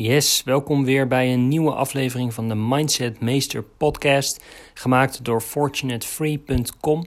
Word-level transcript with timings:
Yes, 0.00 0.42
welkom 0.44 0.84
weer 0.84 1.06
bij 1.06 1.32
een 1.32 1.48
nieuwe 1.48 1.72
aflevering 1.72 2.34
van 2.34 2.48
de 2.48 2.54
Mindset 2.54 3.20
Meester 3.20 3.62
podcast, 3.62 4.44
gemaakt 4.74 5.24
door 5.24 5.40
fortunatefree.com. 5.40 7.06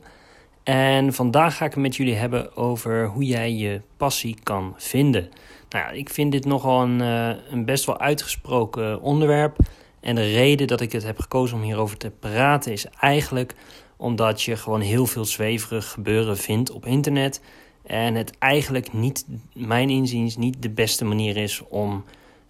En 0.64 1.14
vandaag 1.14 1.58
ga 1.58 1.66
ik 1.66 1.72
het 1.72 1.82
met 1.82 1.96
jullie 1.96 2.16
hebben 2.16 2.56
over 2.56 3.08
hoe 3.08 3.24
jij 3.24 3.54
je 3.54 3.82
passie 3.98 4.38
kan 4.44 4.74
vinden. 4.78 5.30
Nou 5.70 5.86
ja, 5.86 5.92
ik 5.92 6.10
vind 6.10 6.32
dit 6.32 6.46
nogal 6.46 6.82
een, 6.82 7.02
eh, 7.02 7.30
een 7.52 7.66
best 7.66 7.86
wel 7.86 8.00
uitgesproken 8.00 9.02
onderwerp. 9.02 9.58
En 10.00 10.16
de 10.16 10.32
reden 10.32 10.68
dat 10.68 10.82
ik 10.82 10.92
het 10.92 11.04
heb 11.04 11.20
gekozen 11.20 11.58
om 11.58 11.64
hierover 11.64 11.98
te 11.98 12.12
praten 12.20 12.72
is 12.72 12.86
eigenlijk 13.00 13.56
omdat 13.98 14.42
je 14.42 14.56
gewoon 14.56 14.82
heel 14.82 15.06
veel 15.06 15.26
zweverig 15.26 15.92
gebeuren 15.92 16.38
vindt 16.38 16.72
op 16.72 16.86
internet. 16.86 17.42
En 17.84 18.16
het 18.16 18.38
eigenlijk 18.38 18.94
niet, 18.94 19.26
mijn 19.54 19.90
inziens, 19.90 20.38
niet 20.38 20.62
de 20.62 20.70
beste 20.70 21.06
manier 21.06 21.38
is 21.38 21.62
om 21.70 22.04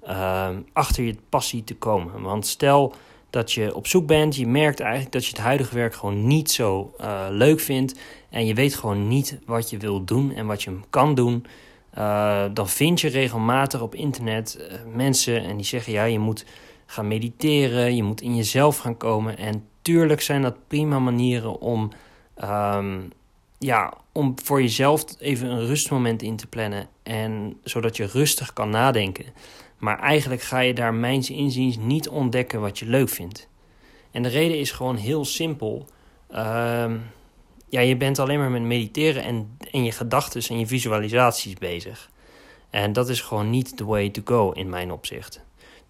uh, 0.08 0.50
achter 0.74 1.04
je 1.04 1.16
passie 1.30 1.64
te 1.64 1.76
komen. 1.76 2.22
Want 2.22 2.48
stel 2.48 2.96
dat 3.30 3.52
je 3.52 3.76
op 3.76 3.88
zoek 3.88 4.08
bent, 4.08 4.36
je 4.36 4.48
merkt 4.48 4.80
eigenlijk 4.80 5.12
dat 5.12 5.26
je 5.26 5.30
het 5.30 5.40
huidige 5.40 5.76
werk 5.76 5.94
gewoon 5.94 6.28
niet 6.28 6.52
zo 6.52 6.94
uh, 7.02 7.26
leuk 7.30 7.60
vindt. 7.60 8.00
En 8.30 8.46
je 8.46 8.54
weet 8.54 8.76
gewoon 8.76 9.08
niet 9.08 9.40
wat 9.46 9.70
je 9.70 9.78
wil 9.78 10.04
doen 10.04 10.34
en 10.34 10.46
wat 10.46 10.64
je 10.64 10.80
kan 10.90 11.16
doen. 11.16 11.46
Uh, 11.98 12.46
dan 12.54 12.70
vind 12.70 13.02
je 13.02 13.08
regelmatig 13.08 13.82
op 13.82 13.96
internet 13.96 14.58
uh, 14.60 14.96
mensen 14.96 15.44
en 15.44 15.58
die 15.58 15.66
zeggen: 15.66 15.94
ja, 15.94 16.04
je 16.04 16.20
moet 16.20 16.46
gaan 16.86 17.08
mediteren, 17.08 17.96
je 17.96 18.04
moet 18.04 18.22
in 18.22 18.36
jezelf 18.36 18.78
gaan 18.78 18.98
komen. 18.98 19.38
En 19.38 19.66
tuurlijk 19.82 20.22
zijn 20.22 20.42
dat 20.42 20.68
prima 20.68 21.00
manieren 21.00 21.60
om, 21.60 21.92
um, 22.44 23.12
ja, 23.58 23.94
om 24.12 24.34
voor 24.44 24.62
jezelf 24.62 25.04
even 25.20 25.50
een 25.50 25.66
rustmoment 25.66 26.22
in 26.22 26.36
te 26.36 26.48
plannen. 26.48 26.88
En 27.04 27.60
zodat 27.64 27.98
je 27.98 28.06
rustig 28.06 28.54
kan 28.54 28.70
nadenken. 28.70 29.26
Maar 29.82 30.00
eigenlijk 30.00 30.42
ga 30.42 30.60
je 30.60 30.74
daar 30.74 30.94
mijns 30.94 31.30
inziens 31.30 31.78
niet 31.78 32.10
ontdekken 32.10 32.62
wat 32.62 32.80
je 32.80 32.86
leuk 32.86 33.10
vindt. 33.10 33.48
En 34.12 34.24
de 34.24 34.30
reden 34.30 34.60
is 34.60 34.72
gewoon 34.72 34.96
heel 34.96 35.26
simpel. 35.26 35.88
Uh, 36.32 36.92
ja, 37.70 37.80
je 37.80 37.98
bent 37.98 38.20
alleen 38.20 38.40
maar 38.40 38.52
met 38.52 38.62
mediteren 38.62 39.24
en, 39.24 39.58
en 39.72 39.84
je 39.84 39.92
gedachten 39.92 40.42
en 40.50 40.60
je 40.60 40.68
visualisaties 40.68 41.54
bezig. 41.54 42.10
En 42.70 42.94
dat 42.94 43.10
is 43.10 43.22
gewoon 43.22 43.50
niet 43.50 43.78
the 43.78 43.86
way 43.86 44.10
to 44.10 44.22
go 44.26 44.52
in 44.52 44.70
mijn 44.70 44.92
opzicht. 44.92 45.42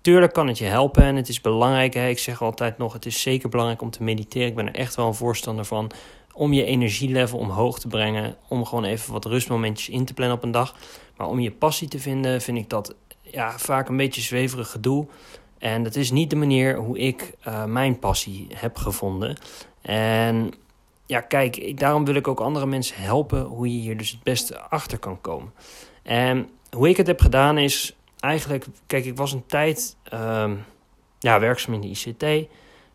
Tuurlijk 0.01 0.33
kan 0.33 0.47
het 0.47 0.57
je 0.57 0.65
helpen 0.65 1.03
en 1.03 1.15
het 1.15 1.29
is 1.29 1.41
belangrijk. 1.41 1.95
Ik 1.95 2.19
zeg 2.19 2.41
altijd 2.41 2.77
nog, 2.77 2.93
het 2.93 3.05
is 3.05 3.21
zeker 3.21 3.49
belangrijk 3.49 3.81
om 3.81 3.89
te 3.89 4.03
mediteren. 4.03 4.47
Ik 4.47 4.55
ben 4.55 4.67
er 4.67 4.75
echt 4.75 4.95
wel 4.95 5.07
een 5.07 5.13
voorstander 5.13 5.65
van. 5.65 5.91
Om 6.33 6.53
je 6.53 6.65
energielevel 6.65 7.39
omhoog 7.39 7.79
te 7.79 7.87
brengen. 7.87 8.35
Om 8.47 8.65
gewoon 8.65 8.83
even 8.83 9.13
wat 9.13 9.25
rustmomentjes 9.25 9.89
in 9.89 10.05
te 10.05 10.13
plannen 10.13 10.37
op 10.37 10.43
een 10.43 10.51
dag. 10.51 10.75
Maar 11.17 11.27
om 11.27 11.39
je 11.39 11.51
passie 11.51 11.87
te 11.87 11.99
vinden, 11.99 12.41
vind 12.41 12.57
ik 12.57 12.69
dat 12.69 12.95
ja, 13.31 13.59
vaak 13.59 13.89
een 13.89 13.97
beetje 13.97 14.21
zweverig 14.21 14.71
gedoe. 14.71 15.07
En 15.57 15.83
dat 15.83 15.95
is 15.95 16.11
niet 16.11 16.29
de 16.29 16.35
manier 16.35 16.75
hoe 16.75 16.97
ik 16.97 17.33
uh, 17.47 17.65
mijn 17.65 17.99
passie 17.99 18.47
heb 18.53 18.77
gevonden. 18.77 19.37
En 19.81 20.53
ja, 21.05 21.21
kijk, 21.21 21.79
daarom 21.79 22.05
wil 22.05 22.15
ik 22.15 22.27
ook 22.27 22.39
andere 22.39 22.65
mensen 22.65 23.01
helpen 23.01 23.41
hoe 23.41 23.75
je 23.75 23.81
hier 23.81 23.97
dus 23.97 24.11
het 24.11 24.23
beste 24.23 24.59
achter 24.59 24.97
kan 24.97 25.21
komen. 25.21 25.53
En 26.03 26.49
hoe 26.71 26.89
ik 26.89 26.97
het 26.97 27.07
heb 27.07 27.21
gedaan 27.21 27.57
is 27.57 27.95
eigenlijk, 28.19 28.65
kijk, 28.87 29.05
ik 29.05 29.17
was 29.17 29.31
een 29.31 29.45
tijd 29.45 29.95
uh, 30.13 30.51
ja, 31.19 31.39
werkzaam 31.39 31.73
in 31.73 31.81
de 31.81 31.87
ICT. 31.87 32.49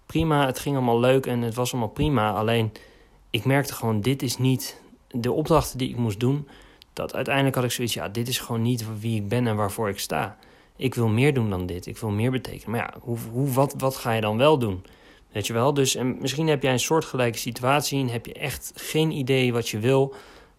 Prima, 0.06 0.46
het 0.46 0.58
ging 0.58 0.76
allemaal 0.76 1.00
leuk 1.00 1.26
en 1.26 1.42
het 1.42 1.54
was 1.54 1.72
allemaal 1.72 1.90
prima. 1.90 2.32
Alleen 2.32 2.72
ik 3.30 3.44
merkte 3.44 3.74
gewoon, 3.74 4.00
dit 4.00 4.22
is 4.22 4.38
niet 4.38 4.80
de 5.10 5.32
opdrachten 5.32 5.78
die 5.78 5.88
ik 5.88 5.96
moest 5.96 6.20
doen 6.20 6.48
dat 6.96 7.14
uiteindelijk 7.14 7.54
had 7.54 7.64
ik 7.64 7.70
zoiets, 7.70 7.94
ja, 7.94 8.08
dit 8.08 8.28
is 8.28 8.38
gewoon 8.38 8.62
niet 8.62 8.84
wie 9.00 9.16
ik 9.16 9.28
ben 9.28 9.46
en 9.46 9.56
waarvoor 9.56 9.88
ik 9.88 9.98
sta. 9.98 10.36
Ik 10.76 10.94
wil 10.94 11.08
meer 11.08 11.34
doen 11.34 11.50
dan 11.50 11.66
dit, 11.66 11.86
ik 11.86 11.98
wil 11.98 12.10
meer 12.10 12.30
betekenen. 12.30 12.70
Maar 12.70 12.80
ja, 12.80 13.00
hoe, 13.00 13.18
hoe, 13.30 13.52
wat, 13.52 13.74
wat 13.78 13.96
ga 13.96 14.12
je 14.12 14.20
dan 14.20 14.36
wel 14.36 14.58
doen? 14.58 14.84
Weet 15.32 15.46
je 15.46 15.52
wel? 15.52 15.74
Dus 15.74 15.94
en 15.94 16.18
misschien 16.20 16.48
heb 16.48 16.62
jij 16.62 16.72
een 16.72 16.78
soortgelijke 16.78 17.38
situatie 17.38 18.00
en 18.00 18.08
heb 18.08 18.26
je 18.26 18.32
echt 18.32 18.72
geen 18.74 19.10
idee 19.10 19.52
wat 19.52 19.68
je 19.68 19.78
wil 19.78 20.14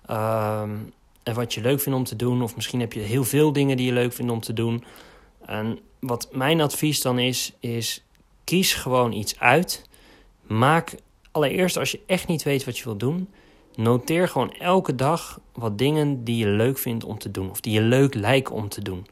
um, 0.10 0.94
en 1.24 1.34
wat 1.34 1.54
je 1.54 1.62
leuk 1.62 1.80
vindt 1.80 1.98
om 1.98 2.06
te 2.06 2.16
doen. 2.16 2.42
Of 2.42 2.56
misschien 2.56 2.80
heb 2.80 2.94
je 2.94 3.00
heel 3.00 3.24
veel 3.24 3.52
dingen 3.52 3.78
die 3.78 3.86
je 3.86 3.94
leuk 3.94 4.14
vindt 4.14 4.32
om 4.32 4.42
te 4.42 4.54
doen. 4.54 4.84
En 5.46 5.80
wat 6.00 6.30
mijn 6.32 6.62
advies 6.62 7.02
dan 7.02 7.20
is, 7.20 7.54
is 7.60 8.04
kies 8.44 8.74
gewoon 8.74 9.12
iets 9.12 9.40
uit. 9.40 9.90
Maak 10.42 10.96
allereerst 11.32 11.78
als 11.78 11.92
je 11.92 12.00
echt 12.06 12.28
niet 12.28 12.44
weet 12.44 12.66
wat 12.66 12.78
je 12.78 12.84
wil 12.84 12.98
doen, 12.98 13.30
Noteer 13.78 14.28
gewoon 14.28 14.52
elke 14.52 14.96
dag 14.96 15.40
wat 15.54 15.78
dingen 15.78 16.24
die 16.24 16.38
je 16.38 16.48
leuk 16.48 16.78
vindt 16.78 17.04
om 17.04 17.18
te 17.18 17.32
doen. 17.32 17.50
Of 17.50 17.62
die 17.62 17.74
je 17.74 17.82
leuk 17.82 18.14
lijken 18.14 18.56
om 18.56 18.70
te 18.70 18.82
doen. 18.82 19.08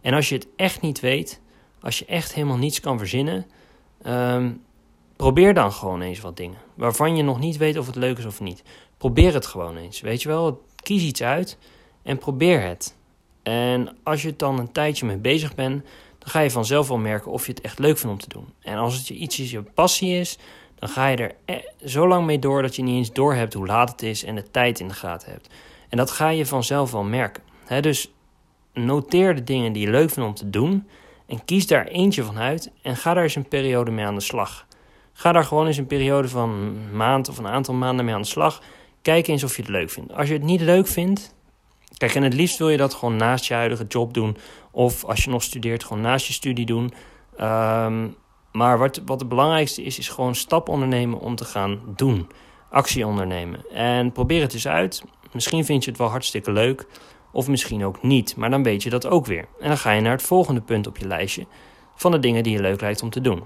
En 0.00 0.14
als 0.14 0.28
je 0.28 0.34
het 0.34 0.46
echt 0.56 0.80
niet 0.80 1.00
weet, 1.00 1.40
als 1.80 1.98
je 1.98 2.04
echt 2.04 2.34
helemaal 2.34 2.56
niets 2.56 2.80
kan 2.80 2.98
verzinnen, 2.98 3.46
um, 4.06 4.62
probeer 5.16 5.54
dan 5.54 5.72
gewoon 5.72 6.00
eens 6.00 6.20
wat 6.20 6.36
dingen. 6.36 6.58
Waarvan 6.74 7.16
je 7.16 7.22
nog 7.22 7.38
niet 7.38 7.56
weet 7.56 7.76
of 7.76 7.86
het 7.86 7.96
leuk 7.96 8.18
is 8.18 8.24
of 8.24 8.40
niet. 8.40 8.62
Probeer 8.96 9.34
het 9.34 9.46
gewoon 9.46 9.76
eens. 9.76 10.00
Weet 10.00 10.22
je 10.22 10.28
wel, 10.28 10.62
kies 10.82 11.02
iets 11.02 11.22
uit 11.22 11.58
en 12.02 12.18
probeer 12.18 12.62
het. 12.62 12.96
En 13.42 13.96
als 14.02 14.22
je 14.22 14.28
het 14.28 14.38
dan 14.38 14.58
een 14.58 14.72
tijdje 14.72 15.06
mee 15.06 15.16
bezig 15.16 15.54
bent, 15.54 15.84
dan 16.18 16.28
ga 16.28 16.40
je 16.40 16.50
vanzelf 16.50 16.88
wel 16.88 16.98
merken 16.98 17.30
of 17.30 17.46
je 17.46 17.52
het 17.52 17.60
echt 17.60 17.78
leuk 17.78 17.98
vindt 17.98 18.14
om 18.14 18.20
te 18.28 18.38
doen. 18.38 18.52
En 18.60 18.76
als 18.76 18.96
het 18.96 19.08
je 19.08 19.14
iets 19.14 19.38
is, 19.38 19.50
je 19.50 19.62
passie 19.62 20.18
is, 20.18 20.38
dan 20.80 20.88
ga 20.88 21.06
je 21.06 21.16
er 21.16 21.34
e- 21.44 21.88
zo 21.88 22.08
lang 22.08 22.26
mee 22.26 22.38
door 22.38 22.62
dat 22.62 22.76
je 22.76 22.82
niet 22.82 22.96
eens 22.96 23.12
door 23.12 23.34
hebt 23.34 23.54
hoe 23.54 23.66
laat 23.66 23.90
het 23.90 24.02
is 24.02 24.24
en 24.24 24.34
de 24.34 24.50
tijd 24.50 24.80
in 24.80 24.88
de 24.88 24.94
gaten 24.94 25.30
hebt. 25.30 25.48
En 25.88 25.96
dat 25.96 26.10
ga 26.10 26.28
je 26.28 26.46
vanzelf 26.46 26.92
wel 26.92 27.02
merken. 27.02 27.42
dus 27.80 28.12
noteer 28.74 29.34
de 29.34 29.44
dingen 29.44 29.72
die 29.72 29.84
je 29.84 29.90
leuk 29.90 30.10
vindt 30.10 30.28
om 30.28 30.34
te 30.34 30.50
doen 30.50 30.88
en 31.26 31.44
kies 31.44 31.66
daar 31.66 31.86
eentje 31.86 32.24
van 32.24 32.38
uit 32.38 32.70
en 32.82 32.96
ga 32.96 33.14
daar 33.14 33.22
eens 33.22 33.34
een 33.34 33.48
periode 33.48 33.90
mee 33.90 34.04
aan 34.04 34.14
de 34.14 34.20
slag. 34.20 34.66
Ga 35.12 35.32
daar 35.32 35.44
gewoon 35.44 35.66
eens 35.66 35.76
een 35.76 35.86
periode 35.86 36.28
van 36.28 36.50
een 36.50 36.96
maand 36.96 37.28
of 37.28 37.38
een 37.38 37.46
aantal 37.46 37.74
maanden 37.74 38.04
mee 38.04 38.14
aan 38.14 38.20
de 38.20 38.26
slag. 38.26 38.62
Kijk 39.02 39.28
eens 39.28 39.44
of 39.44 39.56
je 39.56 39.62
het 39.62 39.70
leuk 39.70 39.90
vindt. 39.90 40.12
Als 40.12 40.28
je 40.28 40.34
het 40.34 40.42
niet 40.42 40.60
leuk 40.60 40.86
vindt, 40.86 41.34
kijk, 41.96 42.14
en 42.14 42.22
het 42.22 42.34
liefst 42.34 42.58
wil 42.58 42.68
je 42.68 42.76
dat 42.76 42.94
gewoon 42.94 43.16
naast 43.16 43.44
je 43.44 43.54
huidige 43.54 43.84
job 43.88 44.14
doen. 44.14 44.36
Of 44.70 45.04
als 45.04 45.24
je 45.24 45.30
nog 45.30 45.42
studeert, 45.42 45.84
gewoon 45.84 46.02
naast 46.02 46.26
je 46.26 46.32
studie 46.32 46.66
doen. 46.66 46.92
Um, 47.40 48.16
maar 48.52 48.78
wat, 48.78 49.00
wat 49.06 49.20
het 49.20 49.28
belangrijkste 49.28 49.82
is, 49.82 49.98
is 49.98 50.08
gewoon 50.08 50.34
stap 50.34 50.68
ondernemen 50.68 51.20
om 51.20 51.34
te 51.34 51.44
gaan 51.44 51.80
doen. 51.96 52.28
Actie 52.70 53.06
ondernemen. 53.06 53.70
En 53.70 54.12
probeer 54.12 54.42
het 54.42 54.54
eens 54.54 54.68
uit. 54.68 55.04
Misschien 55.32 55.64
vind 55.64 55.84
je 55.84 55.90
het 55.90 55.98
wel 55.98 56.08
hartstikke 56.08 56.52
leuk. 56.52 56.86
Of 57.32 57.48
misschien 57.48 57.84
ook 57.84 58.02
niet. 58.02 58.36
Maar 58.36 58.50
dan 58.50 58.62
weet 58.62 58.82
je 58.82 58.90
dat 58.90 59.06
ook 59.06 59.26
weer. 59.26 59.48
En 59.60 59.68
dan 59.68 59.78
ga 59.78 59.90
je 59.90 60.00
naar 60.00 60.12
het 60.12 60.22
volgende 60.22 60.60
punt 60.60 60.86
op 60.86 60.98
je 60.98 61.06
lijstje. 61.06 61.46
Van 61.94 62.10
de 62.10 62.18
dingen 62.18 62.42
die 62.42 62.52
je 62.52 62.60
leuk 62.60 62.80
lijkt 62.80 63.02
om 63.02 63.10
te 63.10 63.20
doen. 63.20 63.44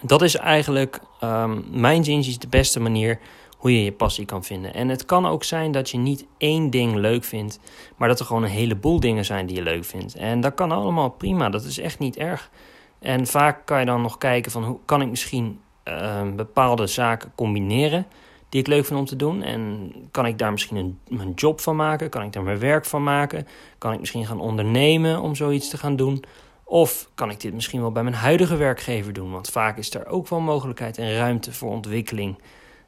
Dat 0.00 0.22
is 0.22 0.36
eigenlijk, 0.36 1.00
um, 1.24 1.64
mijn 1.70 2.04
is 2.04 2.38
de 2.38 2.48
beste 2.48 2.80
manier 2.80 3.20
hoe 3.58 3.72
je 3.72 3.84
je 3.84 3.92
passie 3.92 4.24
kan 4.24 4.44
vinden. 4.44 4.74
En 4.74 4.88
het 4.88 5.04
kan 5.04 5.26
ook 5.26 5.44
zijn 5.44 5.72
dat 5.72 5.90
je 5.90 5.98
niet 5.98 6.26
één 6.38 6.70
ding 6.70 6.94
leuk 6.94 7.24
vindt, 7.24 7.60
maar 7.96 8.08
dat 8.08 8.20
er 8.20 8.26
gewoon 8.26 8.42
een 8.42 8.48
heleboel 8.48 9.00
dingen 9.00 9.24
zijn 9.24 9.46
die 9.46 9.56
je 9.56 9.62
leuk 9.62 9.84
vindt. 9.84 10.14
En 10.14 10.40
dat 10.40 10.54
kan 10.54 10.72
allemaal 10.72 11.10
prima, 11.10 11.48
dat 11.48 11.64
is 11.64 11.78
echt 11.78 11.98
niet 11.98 12.16
erg. 12.16 12.50
En 13.00 13.26
vaak 13.26 13.66
kan 13.66 13.80
je 13.80 13.86
dan 13.86 14.02
nog 14.02 14.18
kijken 14.18 14.50
van 14.50 14.64
hoe 14.64 14.78
kan 14.84 15.02
ik 15.02 15.08
misschien 15.08 15.60
uh, 15.84 16.22
bepaalde 16.36 16.86
zaken 16.86 17.32
combineren 17.34 18.06
die 18.48 18.60
ik 18.60 18.66
leuk 18.66 18.84
vind 18.84 18.98
om 18.98 19.04
te 19.04 19.16
doen. 19.16 19.42
En 19.42 19.92
kan 20.10 20.26
ik 20.26 20.38
daar 20.38 20.50
misschien 20.50 20.76
een, 20.76 20.98
mijn 21.08 21.32
job 21.34 21.60
van 21.60 21.76
maken? 21.76 22.08
Kan 22.08 22.22
ik 22.22 22.32
daar 22.32 22.42
mijn 22.42 22.58
werk 22.58 22.84
van 22.84 23.02
maken? 23.02 23.46
Kan 23.78 23.92
ik 23.92 23.98
misschien 24.00 24.26
gaan 24.26 24.40
ondernemen 24.40 25.20
om 25.20 25.34
zoiets 25.34 25.68
te 25.68 25.78
gaan 25.78 25.96
doen? 25.96 26.24
Of 26.64 27.10
kan 27.14 27.30
ik 27.30 27.40
dit 27.40 27.54
misschien 27.54 27.80
wel 27.80 27.92
bij 27.92 28.02
mijn 28.02 28.14
huidige 28.14 28.56
werkgever 28.56 29.12
doen? 29.12 29.30
Want 29.30 29.50
vaak 29.50 29.76
is 29.78 29.94
er 29.94 30.06
ook 30.06 30.28
wel 30.28 30.40
mogelijkheid 30.40 30.98
en 30.98 31.16
ruimte 31.16 31.52
voor 31.52 31.70
ontwikkeling. 31.70 32.38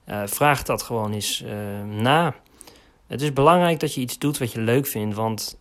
Uh, 0.07 0.23
vraag 0.25 0.63
dat 0.63 0.83
gewoon 0.83 1.13
eens 1.13 1.43
uh, 1.43 1.51
na. 2.01 2.35
Het 3.07 3.23
is 3.23 3.33
belangrijk 3.33 3.81
dat 3.81 3.95
je 3.95 4.01
iets 4.01 4.19
doet 4.19 4.39
wat 4.39 4.53
je 4.53 4.61
leuk 4.61 4.87
vindt. 4.87 5.15
Want 5.15 5.59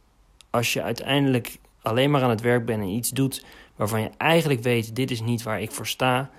als 0.50 0.74
je 0.74 0.82
uiteindelijk 0.82 1.58
alleen 1.82 2.12
maar 2.12 2.24
aan 2.24 2.30
het 2.30 2.42
werk 2.42 2.66
bent 2.66 2.82
en 2.82 2.88
iets 2.88 3.10
doet 3.10 3.46
waarvan 3.80 4.02
je 4.02 4.10
eigenlijk 4.18 4.62
weet: 4.62 4.96
dit 4.96 5.12
is 5.12 5.22
niet 5.22 5.44
waar 5.44 5.62
ik 5.62 5.72
voor 5.72 5.88
sta, 5.88 6.30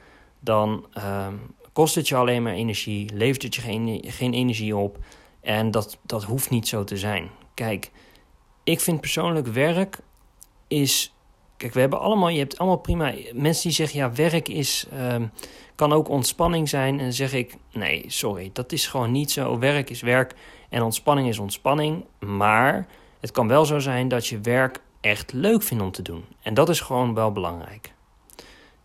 dan 0.40 0.86
um, 0.98 1.54
kost 1.72 1.94
het 1.94 2.08
je 2.08 2.16
alleen 2.16 2.42
maar 2.42 2.52
energie, 2.52 3.10
levert 3.14 3.42
het 3.42 3.54
je 3.54 3.60
geen, 3.60 4.04
geen 4.06 4.34
energie 4.34 4.76
op. 4.76 4.98
En 5.40 5.70
dat, 5.70 5.98
dat 6.02 6.24
hoeft 6.24 6.50
niet 6.50 6.68
zo 6.68 6.84
te 6.84 6.96
zijn. 6.96 7.30
Kijk, 7.54 7.90
ik 8.64 8.80
vind 8.80 9.00
persoonlijk 9.00 9.46
werk 9.46 9.98
is. 10.68 11.14
Kijk, 11.56 11.74
we 11.74 11.80
hebben 11.80 12.00
allemaal, 12.00 12.28
je 12.28 12.38
hebt 12.38 12.58
allemaal 12.58 12.78
prima 12.78 13.14
mensen 13.32 13.62
die 13.62 13.72
zeggen: 13.72 13.98
ja, 13.98 14.12
werk 14.12 14.48
is, 14.48 14.86
um, 15.12 15.30
kan 15.74 15.92
ook 15.92 16.08
ontspanning 16.08 16.68
zijn. 16.68 16.98
En 16.98 17.04
dan 17.04 17.12
zeg 17.12 17.32
ik: 17.32 17.54
nee, 17.72 18.04
sorry, 18.06 18.50
dat 18.52 18.72
is 18.72 18.86
gewoon 18.86 19.12
niet 19.12 19.30
zo. 19.30 19.58
Werk 19.58 19.90
is 19.90 20.00
werk 20.00 20.34
en 20.68 20.82
ontspanning 20.82 21.28
is 21.28 21.38
ontspanning. 21.38 22.04
Maar 22.18 22.86
het 23.20 23.30
kan 23.30 23.48
wel 23.48 23.64
zo 23.64 23.78
zijn 23.78 24.08
dat 24.08 24.26
je 24.26 24.40
werk 24.40 24.80
echt 25.00 25.32
leuk 25.32 25.62
vindt 25.62 25.84
om 25.84 25.90
te 25.90 26.02
doen. 26.02 26.24
En 26.42 26.54
dat 26.54 26.68
is 26.68 26.80
gewoon 26.80 27.14
wel 27.14 27.32
belangrijk. 27.32 27.92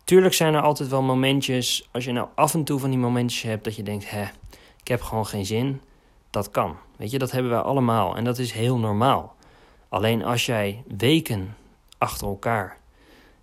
Tuurlijk 0.04 0.34
zijn 0.34 0.54
er 0.54 0.62
altijd 0.62 0.90
wel 0.90 1.02
momentjes, 1.02 1.90
als 1.92 2.06
je 2.06 2.12
nou 2.12 2.28
af 2.36 2.54
en 2.54 2.64
toe 2.64 2.80
van 2.80 2.90
die 2.90 3.00
momentjes 3.00 3.42
hebt 3.42 3.64
dat 3.64 3.76
je 3.76 3.84
denkt, 3.84 4.10
hè, 4.10 4.24
ik 4.80 4.88
heb 4.88 5.02
gewoon 5.02 5.26
geen 5.26 5.46
zin. 5.46 5.82
Dat 6.30 6.52
kan. 6.52 6.78
Weet 6.98 7.12
je, 7.12 7.18
dat 7.18 7.32
hebben 7.32 7.52
wij 7.52 7.60
allemaal 7.60 8.16
en 8.16 8.24
dat 8.24 8.38
is 8.38 8.52
heel 8.52 8.78
normaal. 8.78 9.36
Alleen 9.90 10.24
als 10.24 10.46
jij 10.46 10.84
weken 10.98 11.56
achter 11.98 12.28
elkaar 12.28 12.78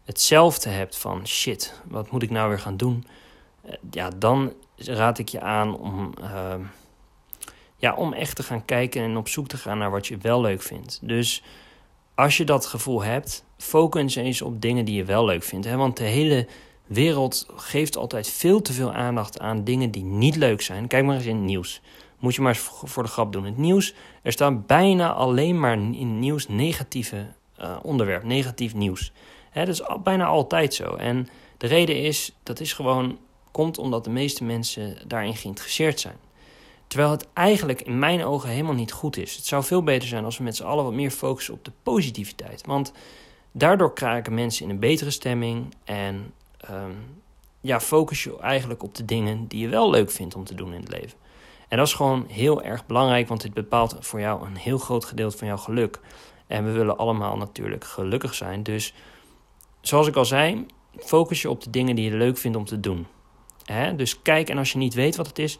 hetzelfde 0.05 0.69
hebt 0.69 0.99
van 0.99 1.27
shit, 1.27 1.81
wat 1.85 2.11
moet 2.11 2.23
ik 2.23 2.31
nou 2.31 2.49
weer 2.49 2.59
gaan 2.59 2.77
doen? 2.77 3.07
Eh, 3.63 3.75
ja, 3.91 4.11
dan 4.17 4.53
raad 4.77 5.19
ik 5.19 5.29
je 5.29 5.41
aan 5.41 5.79
om, 5.79 6.13
uh, 6.21 6.55
ja, 7.77 7.95
om 7.95 8.13
echt 8.13 8.37
te 8.37 8.43
gaan 8.43 8.65
kijken 8.65 9.03
en 9.03 9.17
op 9.17 9.29
zoek 9.29 9.49
te 9.49 9.57
gaan 9.57 9.79
naar 9.79 9.91
wat 9.91 10.07
je 10.07 10.19
wel 10.19 10.41
leuk 10.41 10.63
vindt. 10.63 10.99
Dus 11.03 11.43
als 12.15 12.37
je 12.37 12.45
dat 12.45 12.67
gevoel 12.67 13.03
hebt, 13.03 13.45
focus 13.57 14.15
eens 14.15 14.43
op 14.43 14.61
dingen 14.61 14.85
die 14.85 14.95
je 14.95 15.05
wel 15.05 15.25
leuk 15.25 15.43
vindt. 15.43 15.67
Hè? 15.67 15.77
Want 15.77 15.97
de 15.97 16.05
hele 16.05 16.47
wereld 16.87 17.47
geeft 17.57 17.97
altijd 17.97 18.29
veel 18.29 18.63
te 18.63 18.73
veel 18.73 18.93
aandacht 18.93 19.41
aan 19.41 19.65
dingen 19.65 19.91
die 19.91 20.05
niet 20.05 20.37
leuk 20.37 20.63
zijn. 20.63 20.87
Kijk 20.87 21.05
maar 21.05 21.17
eens 21.17 21.27
in 21.27 21.37
het 21.37 21.45
nieuws. 21.45 21.81
Moet 22.19 22.35
je 22.35 22.41
maar 22.41 22.55
eens 22.55 22.71
voor 22.85 23.03
de 23.03 23.09
grap 23.09 23.33
doen. 23.33 23.45
Het 23.45 23.57
nieuws, 23.57 23.95
er 24.23 24.33
staat 24.33 24.67
bijna 24.67 25.13
alleen 25.13 25.61
maar 25.61 25.73
in 25.73 25.93
het 25.93 26.19
nieuws 26.19 26.49
negatieve 26.49 27.27
uh, 27.61 27.77
onderwerp, 27.83 28.25
negatief 28.25 28.75
nieuws. 28.75 29.13
Hè, 29.51 29.65
dat 29.65 29.75
is 29.75 29.83
bijna 30.03 30.25
altijd 30.25 30.75
zo. 30.75 30.95
En 30.95 31.29
de 31.57 31.67
reden 31.67 32.03
is, 32.03 32.37
dat 32.43 32.61
is 32.61 32.73
gewoon, 32.73 33.19
komt 33.51 33.79
omdat 33.79 34.05
de 34.05 34.11
meeste 34.11 34.45
mensen 34.45 34.97
daarin 35.07 35.37
geïnteresseerd 35.37 36.01
zijn. 36.01 36.17
Terwijl 36.93 37.13
het 37.13 37.29
eigenlijk 37.33 37.81
in 37.81 37.99
mijn 37.99 38.25
ogen 38.25 38.49
helemaal 38.49 38.75
niet 38.75 38.93
goed 38.93 39.17
is. 39.17 39.37
Het 39.37 39.47
zou 39.47 39.65
veel 39.65 39.83
beter 39.83 40.09
zijn 40.09 40.25
als 40.25 40.39
we 40.39 40.45
met 40.45 40.57
z'n 40.57 40.65
allen 40.65 40.85
wat 40.85 40.93
meer 40.93 41.11
focussen 41.11 41.55
op 41.55 41.65
de 41.65 41.73
positiviteit. 41.83 42.67
Want 42.67 42.93
daardoor 43.53 43.93
krijgen 43.93 44.35
mensen 44.35 44.65
in 44.65 44.71
een 44.71 44.79
betere 44.79 45.11
stemming 45.11 45.75
en 45.85 46.33
um, 46.71 47.23
ja, 47.61 47.81
focus 47.81 48.25
je 48.25 48.39
eigenlijk 48.39 48.83
op 48.83 48.95
de 48.95 49.05
dingen 49.05 49.47
die 49.47 49.61
je 49.61 49.69
wel 49.69 49.91
leuk 49.91 50.11
vindt 50.11 50.35
om 50.35 50.45
te 50.45 50.55
doen 50.55 50.73
in 50.73 50.81
het 50.81 50.91
leven. 50.93 51.19
En 51.69 51.77
dat 51.77 51.87
is 51.87 51.95
gewoon 51.95 52.27
heel 52.29 52.63
erg 52.63 52.87
belangrijk, 52.87 53.29
want 53.29 53.43
dit 53.43 53.55
bepaalt 53.55 53.97
voor 54.01 54.21
jou 54.21 54.47
een 54.47 54.57
heel 54.57 54.79
groot 54.79 55.05
gedeelte 55.05 55.37
van 55.37 55.47
jouw 55.47 55.57
geluk. 55.57 56.01
En 56.47 56.65
we 56.65 56.71
willen 56.71 56.97
allemaal 56.97 57.37
natuurlijk 57.37 57.85
gelukkig 57.85 58.35
zijn. 58.35 58.63
Dus 58.63 58.95
zoals 59.81 60.07
ik 60.07 60.17
al 60.17 60.25
zei, 60.25 60.67
focus 60.99 61.43
je 61.43 61.51
op 61.51 61.63
de 61.63 61.71
dingen 61.71 61.97
die 61.97 62.11
je 62.11 62.17
leuk 62.17 62.39
vindt 62.39 62.57
om 62.57 62.65
te 62.65 62.81
doen. 62.81 63.07
Dus 63.97 64.23
kijk 64.23 64.49
en 64.49 64.59
als 64.59 64.73
je 64.73 64.79
niet 64.79 64.95
weet 64.95 65.17
wat 65.17 65.27
het 65.27 65.39
is, 65.39 65.59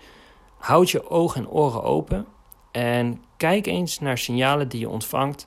houd 0.63 0.91
je 0.91 1.11
ogen 1.11 1.41
en 1.41 1.51
oren 1.51 1.83
open. 1.83 2.27
En 2.71 3.23
kijk 3.37 3.67
eens 3.67 3.99
naar 3.99 4.19
signalen 4.19 4.69
die 4.69 4.81
je 4.81 4.89
ontvangt 4.89 5.47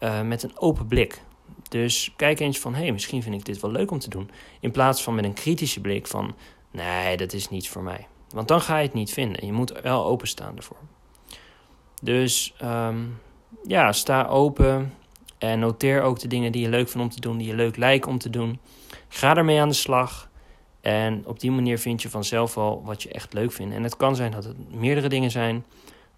uh, 0.00 0.22
met 0.22 0.42
een 0.42 0.58
open 0.58 0.86
blik. 0.86 1.22
Dus 1.68 2.12
kijk 2.16 2.40
eens 2.40 2.58
van, 2.58 2.74
hé, 2.74 2.82
hey, 2.82 2.92
misschien 2.92 3.22
vind 3.22 3.34
ik 3.34 3.44
dit 3.44 3.60
wel 3.60 3.70
leuk 3.70 3.90
om 3.90 3.98
te 3.98 4.10
doen. 4.10 4.30
In 4.60 4.70
plaats 4.70 5.02
van 5.02 5.14
met 5.14 5.24
een 5.24 5.32
kritische 5.32 5.80
blik 5.80 6.06
van, 6.06 6.34
nee, 6.70 7.16
dat 7.16 7.32
is 7.32 7.48
niet 7.48 7.68
voor 7.68 7.82
mij. 7.82 8.06
Want 8.28 8.48
dan 8.48 8.60
ga 8.60 8.76
je 8.76 8.86
het 8.86 8.94
niet 8.94 9.12
vinden. 9.12 9.46
Je 9.46 9.52
moet 9.52 9.80
wel 9.80 10.04
openstaan 10.04 10.56
ervoor. 10.56 10.80
Dus 12.02 12.54
um, 12.62 13.18
ja, 13.66 13.92
sta 13.92 14.26
open 14.26 14.94
en 15.38 15.58
noteer 15.58 16.02
ook 16.02 16.18
de 16.18 16.28
dingen 16.28 16.52
die 16.52 16.62
je 16.62 16.68
leuk 16.68 16.88
vindt 16.88 17.06
om 17.06 17.12
te 17.12 17.20
doen, 17.20 17.38
die 17.38 17.46
je 17.46 17.54
leuk 17.54 17.76
lijken 17.76 18.10
om 18.10 18.18
te 18.18 18.30
doen. 18.30 18.60
Ga 19.08 19.36
ermee 19.36 19.60
aan 19.60 19.68
de 19.68 19.74
slag. 19.74 20.28
En 20.86 21.22
op 21.24 21.40
die 21.40 21.50
manier 21.50 21.78
vind 21.78 22.02
je 22.02 22.10
vanzelf 22.10 22.54
wel 22.54 22.82
wat 22.84 23.02
je 23.02 23.08
echt 23.08 23.32
leuk 23.32 23.52
vindt. 23.52 23.74
En 23.74 23.82
het 23.82 23.96
kan 23.96 24.16
zijn 24.16 24.30
dat 24.30 24.44
het 24.44 24.74
meerdere 24.74 25.08
dingen 25.08 25.30
zijn. 25.30 25.64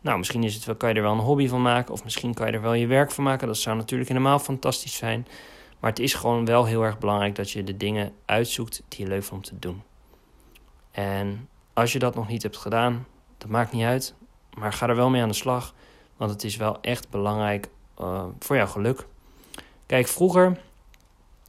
Nou, 0.00 0.18
misschien 0.18 0.44
is 0.44 0.54
het 0.54 0.64
wel, 0.64 0.74
kan 0.74 0.88
je 0.88 0.94
er 0.94 1.02
wel 1.02 1.12
een 1.12 1.18
hobby 1.18 1.48
van 1.48 1.62
maken. 1.62 1.92
Of 1.92 2.04
misschien 2.04 2.34
kan 2.34 2.46
je 2.46 2.52
er 2.52 2.60
wel 2.60 2.74
je 2.74 2.86
werk 2.86 3.10
van 3.10 3.24
maken. 3.24 3.46
Dat 3.46 3.56
zou 3.56 3.76
natuurlijk 3.76 4.08
helemaal 4.08 4.38
fantastisch 4.38 4.96
zijn. 4.96 5.26
Maar 5.80 5.90
het 5.90 5.98
is 5.98 6.14
gewoon 6.14 6.44
wel 6.44 6.64
heel 6.64 6.82
erg 6.82 6.98
belangrijk 6.98 7.34
dat 7.34 7.50
je 7.50 7.64
de 7.64 7.76
dingen 7.76 8.12
uitzoekt 8.24 8.82
die 8.88 9.04
je 9.04 9.10
leuk 9.10 9.24
vindt 9.24 9.50
om 9.50 9.58
te 9.58 9.68
doen. 9.68 9.82
En 10.90 11.48
als 11.72 11.92
je 11.92 11.98
dat 11.98 12.14
nog 12.14 12.28
niet 12.28 12.42
hebt 12.42 12.56
gedaan, 12.56 13.06
dat 13.38 13.48
maakt 13.48 13.72
niet 13.72 13.84
uit. 13.84 14.14
Maar 14.54 14.72
ga 14.72 14.88
er 14.88 14.96
wel 14.96 15.10
mee 15.10 15.22
aan 15.22 15.28
de 15.28 15.34
slag. 15.34 15.74
Want 16.16 16.30
het 16.30 16.44
is 16.44 16.56
wel 16.56 16.80
echt 16.80 17.10
belangrijk 17.10 17.68
uh, 18.00 18.24
voor 18.38 18.56
jouw 18.56 18.66
geluk. 18.66 19.06
Kijk, 19.86 20.08
vroeger 20.08 20.60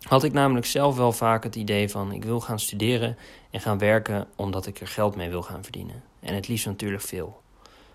had 0.07 0.24
ik 0.24 0.34
namelijk 0.34 0.66
zelf 0.66 0.96
wel 0.96 1.12
vaak 1.12 1.44
het 1.44 1.56
idee 1.56 1.90
van 1.90 2.12
ik 2.12 2.24
wil 2.24 2.40
gaan 2.40 2.60
studeren 2.60 3.18
en 3.51 3.60
gaan 3.60 3.78
werken 3.78 4.28
omdat 4.36 4.66
ik 4.66 4.80
er 4.80 4.88
geld 4.88 5.16
mee 5.16 5.30
wil 5.30 5.42
gaan 5.42 5.63
verdienen. 5.63 6.04
En 6.19 6.36
het 6.36 6.48
liefst 6.48 6.66
natuurlijk 6.66 7.04
veel. 7.04 7.42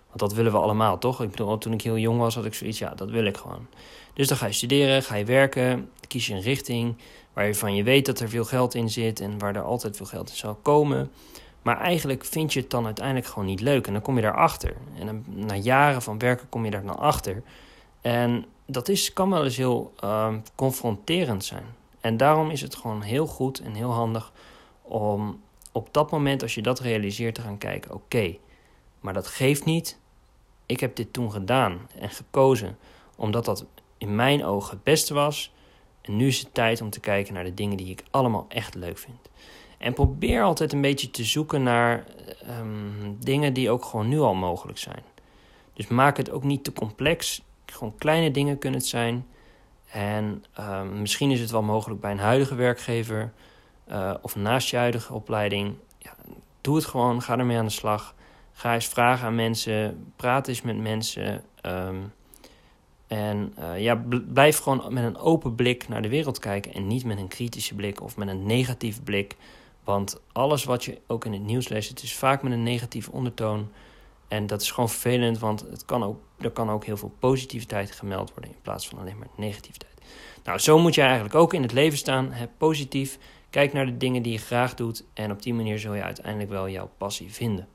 Want 0.07 0.19
dat 0.19 0.33
willen 0.33 0.51
we 0.51 0.57
allemaal, 0.57 0.97
toch? 0.97 1.21
Ik 1.21 1.29
bedoel, 1.29 1.57
toen 1.57 1.73
ik 1.73 1.81
heel 1.81 1.97
jong 1.97 2.19
was, 2.19 2.35
had 2.35 2.45
ik 2.45 2.53
zoiets, 2.53 2.79
ja, 2.79 2.93
dat 2.95 3.09
wil 3.09 3.25
ik 3.25 3.37
gewoon. 3.37 3.67
Dus 4.13 4.27
dan 4.27 4.37
ga 4.37 4.45
je 4.45 4.53
studeren, 4.53 5.03
ga 5.03 5.15
je 5.15 5.25
werken, 5.25 5.89
kies 6.07 6.27
je 6.27 6.33
een 6.33 6.41
richting 6.41 6.95
waar 7.33 7.71
je 7.71 7.83
weet 7.83 8.05
dat 8.05 8.19
er 8.19 8.29
veel 8.29 8.45
geld 8.45 8.73
in 8.73 8.89
zit 8.89 9.19
en 9.19 9.39
waar 9.39 9.55
er 9.55 9.61
altijd 9.61 9.97
veel 9.97 10.05
geld 10.05 10.29
in 10.29 10.35
zal 10.35 10.55
komen. 10.61 11.11
Maar 11.61 11.79
eigenlijk 11.79 12.25
vind 12.25 12.53
je 12.53 12.59
het 12.59 12.69
dan 12.69 12.85
uiteindelijk 12.85 13.27
gewoon 13.27 13.45
niet 13.45 13.61
leuk 13.61 13.87
en 13.87 13.93
dan 13.93 14.01
kom 14.01 14.15
je 14.15 14.21
daarachter. 14.21 14.75
En 14.99 15.25
na 15.27 15.55
jaren 15.55 16.01
van 16.01 16.19
werken 16.19 16.49
kom 16.49 16.65
je 16.65 16.71
daar 16.71 16.85
dan 16.85 16.97
achter. 16.97 17.43
En 18.01 18.45
dat 18.65 18.89
is, 18.89 19.13
kan 19.13 19.29
wel 19.29 19.43
eens 19.43 19.57
heel 19.57 19.93
uh, 20.03 20.33
confronterend 20.55 21.43
zijn. 21.45 21.65
En 22.05 22.17
daarom 22.17 22.49
is 22.49 22.61
het 22.61 22.75
gewoon 22.75 23.01
heel 23.01 23.27
goed 23.27 23.59
en 23.59 23.73
heel 23.73 23.91
handig 23.91 24.31
om 24.81 25.41
op 25.71 25.87
dat 25.91 26.11
moment, 26.11 26.41
als 26.41 26.55
je 26.55 26.61
dat 26.61 26.79
realiseert, 26.79 27.35
te 27.35 27.41
gaan 27.41 27.57
kijken: 27.57 27.93
oké, 27.93 28.35
maar 28.99 29.13
dat 29.13 29.27
geeft 29.27 29.65
niet. 29.65 29.99
Ik 30.65 30.79
heb 30.79 30.95
dit 30.95 31.13
toen 31.13 31.31
gedaan 31.31 31.89
en 31.99 32.09
gekozen 32.09 32.77
omdat 33.15 33.45
dat 33.45 33.65
in 33.97 34.15
mijn 34.15 34.45
ogen 34.45 34.69
het 34.69 34.83
beste 34.83 35.13
was. 35.13 35.53
En 36.01 36.15
nu 36.15 36.27
is 36.27 36.39
het 36.39 36.53
tijd 36.53 36.81
om 36.81 36.89
te 36.89 36.99
kijken 36.99 37.33
naar 37.33 37.43
de 37.43 37.53
dingen 37.53 37.77
die 37.77 37.89
ik 37.89 38.03
allemaal 38.11 38.45
echt 38.47 38.75
leuk 38.75 38.97
vind. 38.97 39.29
En 39.77 39.93
probeer 39.93 40.43
altijd 40.43 40.73
een 40.73 40.81
beetje 40.81 41.11
te 41.11 41.23
zoeken 41.23 41.63
naar 41.63 42.05
um, 42.59 43.17
dingen 43.19 43.53
die 43.53 43.69
ook 43.69 43.85
gewoon 43.85 44.07
nu 44.07 44.19
al 44.19 44.35
mogelijk 44.35 44.77
zijn. 44.77 45.03
Dus 45.73 45.87
maak 45.87 46.17
het 46.17 46.31
ook 46.31 46.43
niet 46.43 46.63
te 46.63 46.73
complex. 46.73 47.41
Gewoon 47.65 47.95
kleine 47.97 48.31
dingen 48.31 48.57
kunnen 48.57 48.79
het 48.79 48.89
zijn. 48.89 49.25
En 49.95 50.43
um, 50.59 51.01
misschien 51.01 51.31
is 51.31 51.39
het 51.39 51.51
wel 51.51 51.63
mogelijk 51.63 52.01
bij 52.01 52.11
een 52.11 52.19
huidige 52.19 52.55
werkgever 52.55 53.33
uh, 53.91 54.13
of 54.21 54.35
naast 54.35 54.69
je 54.69 54.77
huidige 54.77 55.13
opleiding. 55.13 55.75
Ja, 55.97 56.15
doe 56.61 56.75
het 56.75 56.85
gewoon, 56.85 57.21
ga 57.21 57.37
ermee 57.37 57.57
aan 57.57 57.65
de 57.65 57.71
slag. 57.71 58.15
Ga 58.53 58.73
eens 58.73 58.87
vragen 58.87 59.27
aan 59.27 59.35
mensen, 59.35 60.05
praat 60.15 60.47
eens 60.47 60.61
met 60.61 60.77
mensen. 60.77 61.43
Um, 61.65 62.13
en 63.07 63.53
uh, 63.59 63.81
ja, 63.81 64.03
blijf 64.33 64.57
gewoon 64.57 64.93
met 64.93 65.03
een 65.03 65.17
open 65.17 65.55
blik 65.55 65.87
naar 65.87 66.01
de 66.01 66.09
wereld 66.09 66.39
kijken 66.39 66.73
en 66.73 66.87
niet 66.87 67.05
met 67.05 67.17
een 67.17 67.27
kritische 67.27 67.75
blik 67.75 68.01
of 68.01 68.17
met 68.17 68.27
een 68.27 68.45
negatieve 68.45 69.01
blik. 69.01 69.35
Want 69.83 70.21
alles 70.31 70.63
wat 70.63 70.85
je 70.85 71.01
ook 71.07 71.25
in 71.25 71.33
het 71.33 71.43
nieuws 71.43 71.67
leest, 71.67 71.89
het 71.89 72.03
is 72.03 72.15
vaak 72.15 72.43
met 72.43 72.51
een 72.51 72.63
negatieve 72.63 73.11
ondertoon. 73.11 73.69
En 74.27 74.47
dat 74.47 74.61
is 74.61 74.71
gewoon 74.71 74.89
vervelend, 74.89 75.39
want 75.39 75.61
het 75.61 75.85
kan 75.85 76.03
ook, 76.03 76.19
er 76.39 76.51
kan 76.51 76.69
ook 76.69 76.85
heel 76.85 76.97
veel 76.97 77.13
positiviteit 77.19 77.91
gemeld 77.91 78.33
worden 78.33 78.51
in 78.51 78.61
plaats 78.61 78.87
van 78.87 78.99
alleen 78.99 79.17
maar 79.17 79.27
negativiteit. 79.37 79.93
Nou, 80.43 80.59
zo 80.59 80.79
moet 80.79 80.95
je 80.95 81.01
eigenlijk 81.01 81.35
ook 81.35 81.53
in 81.53 81.61
het 81.61 81.71
leven 81.71 81.97
staan. 81.97 82.31
Hè, 82.31 82.47
positief. 82.47 83.17
Kijk 83.49 83.73
naar 83.73 83.85
de 83.85 83.97
dingen 83.97 84.21
die 84.21 84.31
je 84.31 84.37
graag 84.37 84.73
doet. 84.73 85.03
En 85.13 85.31
op 85.31 85.41
die 85.41 85.53
manier 85.53 85.79
zul 85.79 85.93
je 85.93 86.03
uiteindelijk 86.03 86.49
wel 86.49 86.69
jouw 86.69 86.89
passie 86.97 87.33
vinden. 87.33 87.67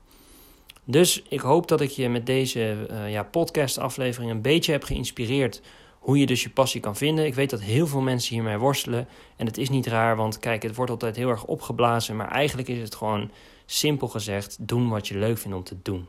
Dus 0.83 1.23
ik 1.29 1.39
hoop 1.39 1.67
dat 1.67 1.81
ik 1.81 1.89
je 1.89 2.09
met 2.09 2.25
deze 2.25 2.87
uh, 2.91 3.11
ja, 3.11 3.23
podcast-aflevering 3.23 4.31
een 4.31 4.41
beetje 4.41 4.71
heb 4.71 4.83
geïnspireerd 4.83 5.61
hoe 5.99 6.19
je 6.19 6.25
dus 6.25 6.43
je 6.43 6.49
passie 6.49 6.81
kan 6.81 6.95
vinden. 6.95 7.25
Ik 7.25 7.33
weet 7.33 7.49
dat 7.49 7.61
heel 7.61 7.87
veel 7.87 8.01
mensen 8.01 8.35
hiermee 8.35 8.57
worstelen. 8.57 9.07
En 9.35 9.45
het 9.45 9.57
is 9.57 9.69
niet 9.69 9.87
raar, 9.87 10.15
want 10.15 10.39
kijk, 10.39 10.63
het 10.63 10.75
wordt 10.75 10.91
altijd 10.91 11.15
heel 11.15 11.29
erg 11.29 11.45
opgeblazen. 11.45 12.15
Maar 12.15 12.31
eigenlijk 12.31 12.67
is 12.67 12.79
het 12.79 12.95
gewoon 12.95 13.31
simpel 13.65 14.07
gezegd: 14.07 14.57
doen 14.59 14.89
wat 14.89 15.07
je 15.07 15.17
leuk 15.17 15.37
vindt 15.37 15.57
om 15.57 15.63
te 15.63 15.77
doen. 15.81 16.07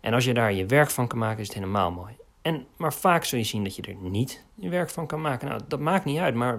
En 0.00 0.14
als 0.14 0.24
je 0.24 0.34
daar 0.34 0.52
je 0.52 0.66
werk 0.66 0.90
van 0.90 1.06
kan 1.06 1.18
maken, 1.18 1.40
is 1.40 1.46
het 1.46 1.56
helemaal 1.56 1.90
mooi. 1.90 2.16
En, 2.42 2.66
maar 2.76 2.92
vaak 2.92 3.24
zul 3.24 3.38
je 3.38 3.44
zien 3.44 3.64
dat 3.64 3.76
je 3.76 3.82
er 3.82 3.94
niet 3.94 4.44
je 4.54 4.68
werk 4.68 4.90
van 4.90 5.06
kan 5.06 5.20
maken. 5.20 5.48
Nou, 5.48 5.60
dat 5.68 5.80
maakt 5.80 6.04
niet 6.04 6.18
uit, 6.18 6.34
maar 6.34 6.58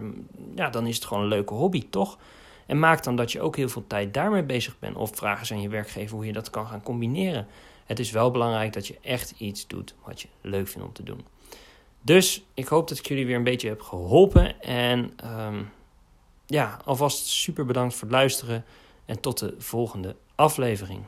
ja, 0.55 0.69
dan 0.69 0.87
is 0.87 0.95
het 0.95 1.05
gewoon 1.05 1.23
een 1.23 1.29
leuke 1.29 1.53
hobby, 1.53 1.87
toch? 1.89 2.17
En 2.65 2.79
maak 2.79 3.03
dan 3.03 3.15
dat 3.15 3.31
je 3.31 3.41
ook 3.41 3.55
heel 3.55 3.69
veel 3.69 3.87
tijd 3.87 4.13
daarmee 4.13 4.43
bezig 4.43 4.79
bent. 4.79 4.95
Of 4.95 5.15
vraag 5.15 5.39
eens 5.39 5.51
aan 5.51 5.61
je 5.61 5.69
werkgever 5.69 6.15
hoe 6.15 6.25
je 6.25 6.33
dat 6.33 6.49
kan 6.49 6.67
gaan 6.67 6.83
combineren. 6.83 7.47
Het 7.85 7.99
is 7.99 8.11
wel 8.11 8.31
belangrijk 8.31 8.73
dat 8.73 8.87
je 8.87 8.97
echt 9.01 9.33
iets 9.37 9.67
doet 9.67 9.95
wat 10.03 10.21
je 10.21 10.27
leuk 10.41 10.67
vindt 10.67 10.87
om 10.87 10.93
te 10.93 11.03
doen. 11.03 11.25
Dus 12.01 12.45
ik 12.53 12.67
hoop 12.67 12.87
dat 12.87 12.97
ik 12.97 13.07
jullie 13.07 13.25
weer 13.25 13.35
een 13.35 13.43
beetje 13.43 13.67
heb 13.67 13.81
geholpen. 13.81 14.61
En 14.61 15.13
um, 15.25 15.69
ja, 16.45 16.79
alvast 16.85 17.27
super 17.27 17.65
bedankt 17.65 17.93
voor 17.93 18.07
het 18.07 18.17
luisteren. 18.17 18.65
En 19.05 19.19
tot 19.19 19.39
de 19.39 19.55
volgende 19.57 20.15
aflevering. 20.35 21.03